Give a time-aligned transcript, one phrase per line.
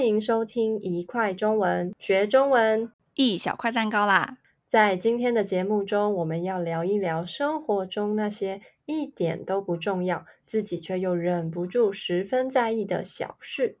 [0.00, 4.38] 欢迎收听一块中文学中文一小块蛋糕啦！
[4.70, 13.76] 在今天的节目中，我们要聊一聊生活中那些一点都不重要，自己却又忍不住十分在意的小事。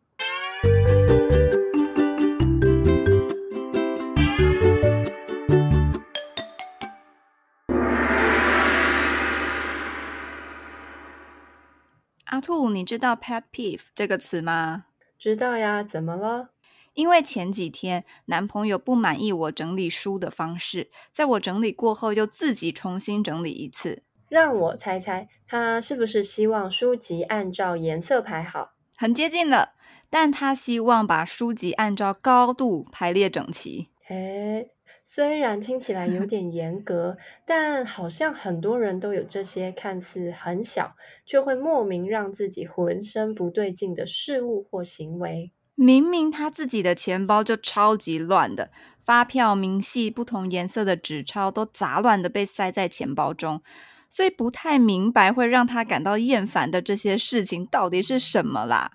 [12.26, 14.84] 阿兔，你知道 pet peeve 这个词吗？
[15.20, 16.48] 知道呀，怎么了？
[16.94, 24.02] 因为前几天男朋友不满意我整理书的方式，在我整理过后又自己重新整理一次。
[24.30, 28.72] 让我猜猜，他是不是希望书籍按照颜色排好？
[28.96, 29.74] 很接近了，
[30.08, 33.88] 但他希望把书籍按照高度排列整齐。
[34.06, 34.70] 嘿。
[35.12, 40.94] 虽然听起来有点严格，但好像很多人都有这些看似很小，
[41.26, 45.50] 却会莫名让自己浑身不对劲的事物或行为。
[45.74, 48.70] 明明他自己的钱包就超级乱的，
[49.04, 53.60] 发票、明细、不同颜色的纸钞都杂乱的被塞在钱包中，
[54.08, 58.92] 所以不太明白会让他感到厌烦的这些事情到底是什么啦。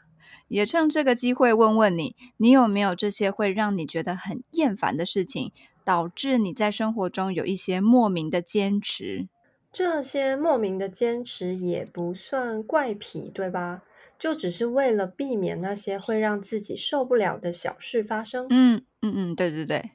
[0.48, 5.52] 也趁这个机会问问你，你有没有这些会让你觉得很厌烦的事情？
[5.86, 9.30] 导致你在生活中有一些莫名的坚持，
[9.72, 13.84] 这些莫名的坚持也不算怪癖，对吧？
[14.18, 18.48] 就只是为了避免那些会让自己受不了的小事发生。
[18.50, 19.92] 嗯嗯嗯，对对对。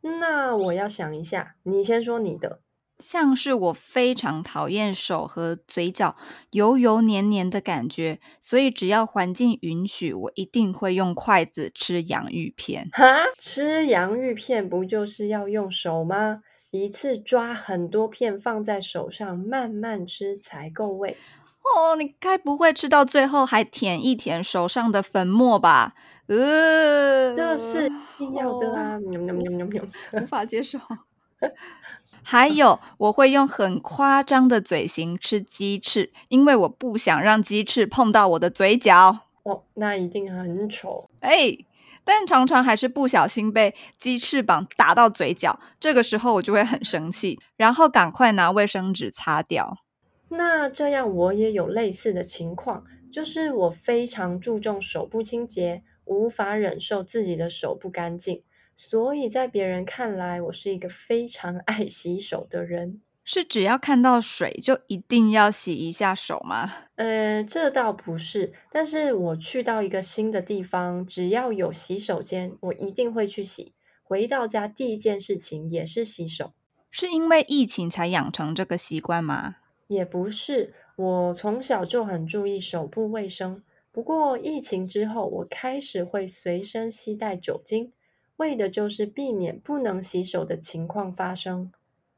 [0.00, 2.60] 那我要想一下，你先说你的。
[3.04, 6.16] 像是我非常讨厌手和嘴角
[6.52, 12.88] 油油黏黏的感觉，所以只要环境允许，我一定会用筷子吃洋芋片。
[12.92, 13.04] 哈，
[13.38, 16.40] 吃洋芋片不就是要用手吗？
[16.70, 21.18] 一次抓很多片放在手上，慢慢吃才够味。
[21.60, 25.94] 哦，你该不会吃到最后还舔一舔手上的粉末吧？
[26.26, 27.90] 呃，这是
[28.34, 28.98] 要的啊！
[28.98, 30.78] 无法接受。
[32.24, 39.20] 还有，我会用很夸张的嘴型吃鸡翅，因为我不想让鸡翅碰到我的嘴角。
[39.42, 41.04] 哦，那一定很丑。
[41.20, 41.56] 哎，
[42.02, 49.76] 但常常还是不小心被鸡翅膀打到嘴角，这个时候我就会很生气，然后赶快拿卫生纸擦掉。
[50.30, 58.42] 那这样我也有类似的情况，就是我非常注重手部清洁，无法忍受自己的手不干净。
[58.76, 63.00] 所以在别人看来，我是一个非常爱洗手的人。
[63.26, 66.70] 是只要看到水就一定要洗一下手吗？
[66.96, 68.52] 呃，这倒不是。
[68.70, 73.72] 但是我去到一个新的地方，只要有洗手间，我一定会去洗。
[74.02, 76.52] 回到家第一件事情也是洗手。
[76.90, 79.56] 是因为疫情才养成这个习惯吗？
[79.86, 83.62] 也不是，我从小就很注意手部卫生。
[83.90, 87.92] 不过疫情之后，我开始会随身携带酒精。
[88.36, 91.70] 为的就是避免不能洗手的情况发生。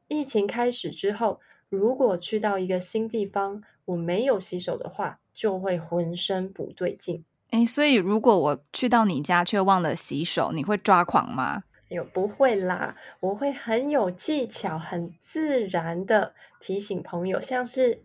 [0.07, 1.39] 疫情开始之后，
[1.69, 7.23] 如果去到一个新地方，我没有洗手的话，就会浑身不对劲。
[7.51, 11.63] 诶，所以如果我去到你家却忘了洗手，你会抓狂吗？
[11.89, 18.03] 有，不会啦，我会很有技巧、很自然的提醒朋友，像是，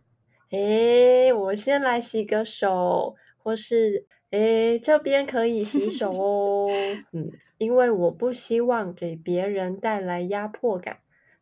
[0.50, 6.68] 诶，我先来洗个手，或是，诶，这边可以洗手 哦，
[7.12, 7.30] 嗯。
[7.58, 10.96] 因为我不希望给别人带来压迫感，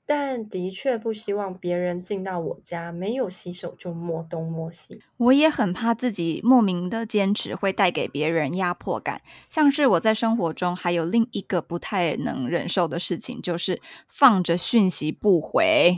[0.04, 5.00] 但的确不希望别人进到我家没有洗手就摸东摸西。
[5.16, 9.22] 我也很怕自己莫名的坚持会带给别人压迫感。
[9.48, 15.96] 像是我在生活中还有另一个不太能忍受的事情，就是放着讯息不回。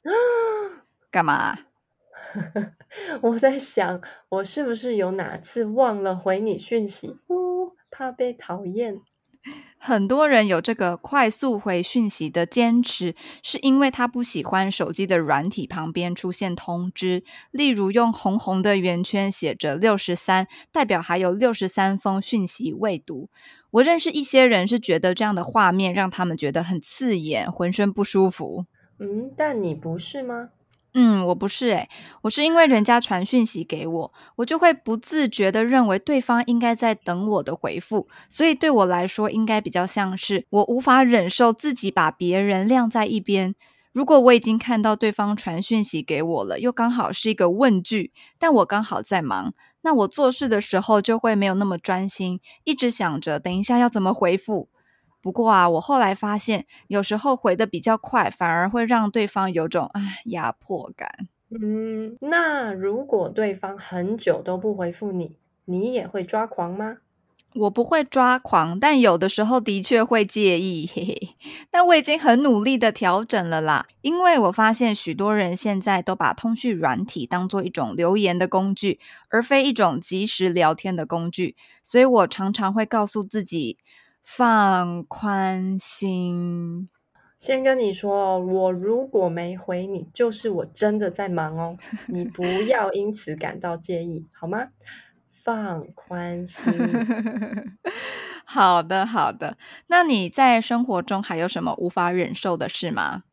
[1.10, 1.58] 干嘛？
[3.20, 7.16] 我在想，我是不是有哪次忘了回你讯息？
[7.28, 9.00] 哦，怕被讨厌。
[9.76, 23.30] 很多人有这个快速回讯息的坚持，是因为他不喜欢手机的软体旁边出现通知，例如用红红的圆圈写着六十三，代表还有六十三封讯息未读。
[23.72, 28.66] 我认识一些人是觉得这样的画面让他们觉得很刺眼，浑身不舒服。
[29.00, 30.50] 嗯，但你不是吗？
[30.94, 31.88] 嗯，我不是诶，
[32.22, 43.54] 我是因为人家传讯息给我，我就会不自觉的认为对方应该在等我的回复，所以对我来说应该比较像是我无法忍受自己把别人晾在一边。
[43.92, 54.68] 如果我已经看到对方传讯息给我了，又刚好是一个问句，但我刚好在忙，那我做事的时候就会没有那么专心，一直想着等一下要怎么回复。
[55.22, 61.28] 不过啊，我后来发现，有时候回的比较快，反而会让对方有种唉压迫感。
[61.50, 65.36] 嗯，那如果对方很久都不回复你，
[65.66, 66.96] 你也会抓狂吗？
[67.54, 71.36] 我不会抓狂，但有的时候的确会介意，嘿嘿。
[71.70, 78.98] 但我已经很努力的调整了啦，因为我发现许多人现在都把通讯软体当做一种留言的工具，
[79.30, 83.76] 而非一种即时聊天的工具，所以我常常会告诉自己
[84.22, 86.88] 放宽心。
[87.38, 91.76] 先跟你说哦，我如果没回你，就是我真的在忙哦，
[92.06, 94.68] 你不要因此感到介意，好吗？
[95.42, 96.72] 放宽心。
[98.46, 99.56] 好的，好的。
[99.88, 103.24] 那你在生活中还有什么无法忍受的事吗？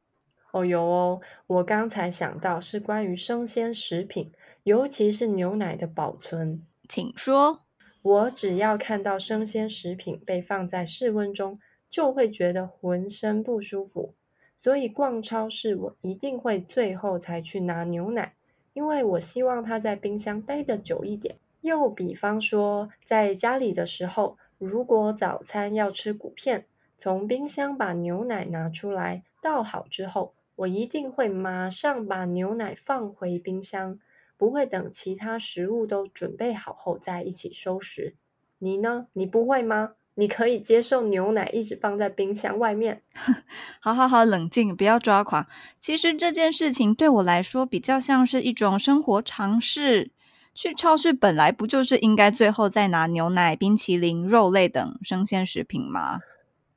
[0.52, 1.22] 哦，有哦。
[1.46, 4.32] 我刚才想到是关于生鲜食品，
[4.64, 6.66] 尤其是牛奶的保存。
[6.88, 7.66] 请说。
[8.02, 11.60] 我只要看到生鲜食品被放在室温中，
[11.90, 14.14] 就会觉得浑身不舒服。
[14.56, 18.34] 所以逛超市，我一定会最后才去拿牛奶，
[18.74, 21.36] 因为我希望它在冰箱待得久一点。
[21.62, 26.66] 又比方说，在家里的时候，如果早餐要吃谷片，
[26.98, 34.00] 从冰箱把牛奶拿出来倒好之后，我一定会马上把牛奶放回冰箱，
[34.40, 38.16] 不会等其他食物都准备好后再一起收拾。
[38.60, 39.08] 你呢？
[39.12, 39.96] 你不会吗？
[40.16, 43.02] 你可以接受牛奶一直放在冰箱外面？
[43.82, 45.46] 好好好，冷静，不要抓狂。
[45.78, 50.12] 其实这件事情对我来说，比较像是一种生活常识。
[50.54, 56.20] 去超市本来不就是应该最后再拿牛奶、冰淇淋、肉类等生鲜食品吗？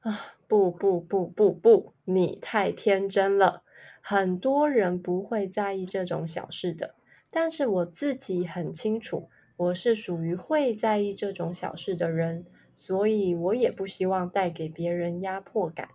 [0.00, 3.62] 啊，不不不不不，你太天真了。
[4.00, 6.94] 很多人不会在意这种小事的，
[7.32, 12.44] 但是我自己很清楚，我是属于会在意这种小事的人，
[12.74, 15.88] 所以我也不希望带给别人压迫感。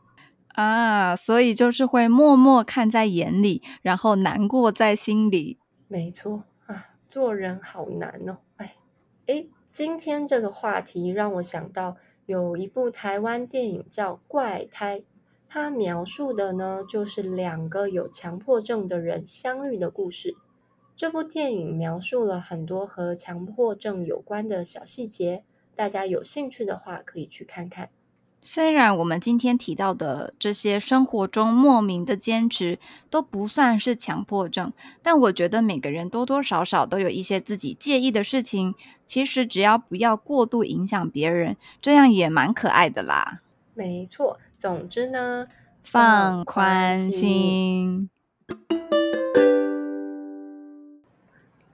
[0.50, 5.60] 啊，所以就是会默默看在眼里，然后难过在心里。
[5.88, 6.88] 没错啊。
[7.08, 8.76] 做人好难哦，哎，
[9.28, 11.96] 诶，今天这个话题让我想到
[12.26, 15.00] 有一部台湾电影叫《怪胎》，
[15.48, 20.36] 它描述的呢就是两个有强迫症的人相遇的故事。
[20.98, 25.44] 这部电影描述了很多和强迫症有关的小细节，
[25.76, 27.90] 大家有兴趣的话可以去看看。
[28.42, 32.80] 虽然我们今天提到的这些生活中莫名的坚持
[33.12, 34.74] 都不算是强迫症，
[35.04, 38.74] 但我觉得每个人多多少少都有一些自己介意的事情。
[39.06, 43.42] 其实只要不要过度影响别人，这样也蛮可爱的啦。
[43.76, 45.48] 没错，总之呢，
[45.84, 48.10] 放宽心。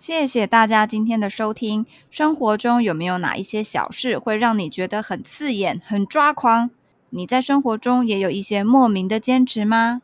[0.04, 1.86] 谢谢大家今天的收听。
[2.12, 6.72] 生活中有没有哪一些小事会让你觉得很刺眼、很抓狂？
[7.12, 10.02] 你在生活中也有一些莫名的坚持吗？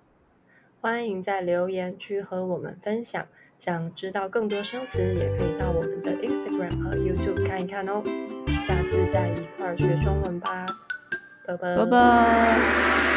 [0.80, 3.26] 欢迎在留言区和我们分享。
[3.60, 8.02] 想知道更多生词，也可以到我们的 Instagram 和 YouTube 看一看哦。
[8.66, 10.66] 下次再一块儿学中文吧，
[11.46, 11.76] 拜拜。
[11.76, 13.09] 拜拜。